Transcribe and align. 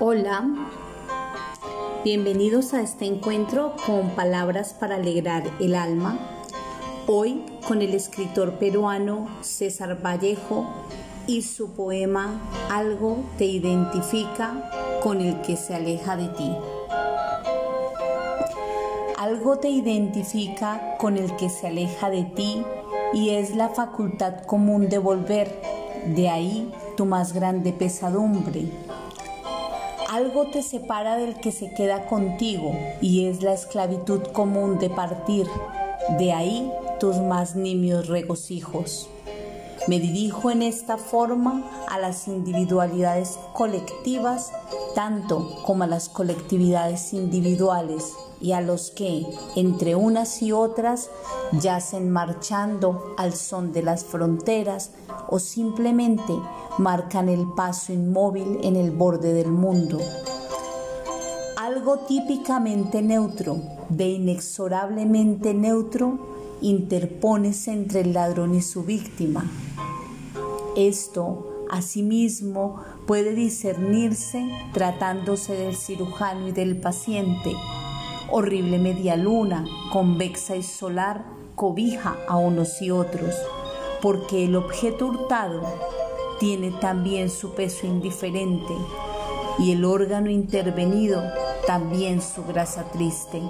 Hola, 0.00 0.44
bienvenidos 2.02 2.74
a 2.74 2.82
este 2.82 3.04
encuentro 3.04 3.76
con 3.86 4.10
palabras 4.10 4.74
para 4.74 4.96
alegrar 4.96 5.44
el 5.60 5.76
alma. 5.76 6.18
Hoy 7.06 7.44
con 7.68 7.80
el 7.80 7.94
escritor 7.94 8.54
peruano 8.54 9.28
César 9.40 10.04
Vallejo 10.04 10.66
y 11.28 11.42
su 11.42 11.74
poema 11.74 12.40
Algo 12.72 13.18
te 13.38 13.44
identifica 13.44 14.68
con 15.00 15.20
el 15.20 15.40
que 15.42 15.56
se 15.56 15.76
aleja 15.76 16.16
de 16.16 16.26
ti. 16.26 16.50
Algo 19.16 19.58
te 19.58 19.68
identifica 19.68 20.96
con 20.98 21.16
el 21.16 21.36
que 21.36 21.48
se 21.48 21.68
aleja 21.68 22.10
de 22.10 22.24
ti 22.24 22.64
y 23.12 23.30
es 23.30 23.54
la 23.54 23.68
facultad 23.68 24.42
común 24.42 24.88
de 24.88 24.98
volver, 24.98 25.56
de 26.16 26.30
ahí 26.30 26.72
tu 26.96 27.06
más 27.06 27.32
grande 27.32 27.72
pesadumbre 27.72 28.68
algo 30.14 30.46
te 30.46 30.62
separa 30.62 31.16
del 31.16 31.34
que 31.40 31.50
se 31.50 31.74
queda 31.74 32.06
contigo 32.06 32.72
y 33.00 33.26
es 33.26 33.42
la 33.42 33.52
esclavitud 33.52 34.22
común 34.32 34.78
de 34.78 34.88
partir. 34.88 35.46
De 36.18 36.32
ahí 36.32 36.70
tus 37.00 37.18
más 37.18 37.56
nimios 37.56 38.06
regocijos. 38.06 39.08
Me 39.86 40.00
dirijo 40.00 40.50
en 40.50 40.62
esta 40.62 40.96
forma 40.96 41.62
a 41.88 41.98
las 41.98 42.26
individualidades 42.26 43.38
colectivas 43.52 44.50
tanto 44.94 45.62
como 45.64 45.84
a 45.84 45.86
las 45.86 46.08
colectividades 46.08 47.12
individuales 47.12 48.14
y 48.40 48.52
a 48.52 48.60
los 48.60 48.90
que, 48.90 49.26
entre 49.56 49.94
unas 49.94 50.40
y 50.42 50.52
otras, 50.52 51.10
yacen 51.52 52.10
marchando 52.10 53.14
al 53.18 53.34
son 53.34 53.72
de 53.72 53.82
las 53.82 54.04
fronteras 54.04 54.92
o 55.28 55.38
simplemente 55.38 56.32
marcan 56.78 57.28
el 57.28 57.46
paso 57.54 57.92
inmóvil 57.92 58.60
en 58.62 58.76
el 58.76 58.90
borde 58.90 59.32
del 59.32 59.50
mundo. 59.50 59.98
Algo 61.58 62.00
típicamente 62.00 63.02
neutro, 63.02 63.58
de 63.88 64.08
inexorablemente 64.08 65.54
neutro, 65.54 66.18
interpones 66.64 67.68
entre 67.68 68.00
el 68.00 68.14
ladrón 68.14 68.54
y 68.54 68.62
su 68.62 68.84
víctima. 68.84 69.44
Esto, 70.76 71.66
asimismo, 71.70 72.82
puede 73.06 73.34
discernirse 73.34 74.48
tratándose 74.72 75.52
del 75.54 75.76
cirujano 75.76 76.48
y 76.48 76.52
del 76.52 76.78
paciente. 76.78 77.54
Horrible 78.30 78.78
media 78.78 79.14
luna, 79.16 79.66
convexa 79.92 80.56
y 80.56 80.62
solar, 80.62 81.26
cobija 81.54 82.16
a 82.28 82.36
unos 82.36 82.80
y 82.80 82.90
otros, 82.90 83.34
porque 84.00 84.46
el 84.46 84.56
objeto 84.56 85.08
hurtado 85.08 85.62
tiene 86.40 86.70
también 86.70 87.28
su 87.28 87.54
peso 87.54 87.86
indiferente 87.86 88.72
y 89.58 89.72
el 89.72 89.84
órgano 89.84 90.30
intervenido 90.30 91.22
también 91.66 92.22
su 92.22 92.42
grasa 92.44 92.84
triste. 92.84 93.42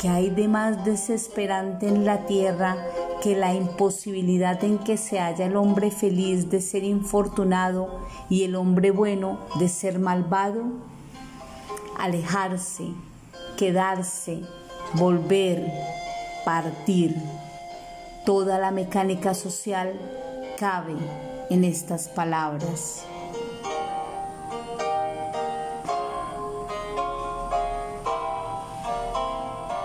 ¿Qué 0.00 0.08
hay 0.08 0.30
de 0.30 0.46
más 0.46 0.84
desesperante 0.84 1.88
en 1.88 2.04
la 2.04 2.24
tierra 2.26 2.76
que 3.20 3.34
la 3.34 3.52
imposibilidad 3.52 4.62
en 4.62 4.78
que 4.78 4.96
se 4.96 5.18
halla 5.18 5.46
el 5.46 5.56
hombre 5.56 5.90
feliz 5.90 6.50
de 6.50 6.60
ser 6.60 6.84
infortunado 6.84 8.06
y 8.30 8.44
el 8.44 8.54
hombre 8.54 8.92
bueno 8.92 9.40
de 9.58 9.68
ser 9.68 9.98
malvado? 9.98 10.62
Alejarse, 11.98 12.92
quedarse, 13.56 14.42
volver, 14.94 15.68
partir. 16.44 17.16
Toda 18.24 18.60
la 18.60 18.70
mecánica 18.70 19.34
social 19.34 19.98
cabe 20.58 20.94
en 21.50 21.64
estas 21.64 22.06
palabras. 22.06 23.04